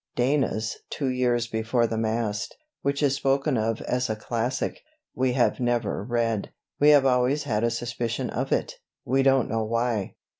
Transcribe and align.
Dana's 0.15 0.77
"Two 0.89 1.09
Years 1.09 1.45
Before 1.45 1.85
the 1.85 1.95
Mast," 1.95 2.57
which 2.81 3.03
is 3.03 3.13
spoken 3.13 3.55
of 3.55 3.83
as 3.83 4.09
a 4.09 4.15
classic, 4.15 4.79
we 5.13 5.33
have 5.33 5.59
never 5.59 6.03
read. 6.03 6.49
We 6.79 6.89
have 6.89 7.05
always 7.05 7.43
had 7.43 7.63
a 7.63 7.69
suspicion 7.69 8.31
of 8.31 8.51
it, 8.51 8.79
we 9.05 9.21
don't 9.21 9.47
know 9.47 9.63
why. 9.63 10.15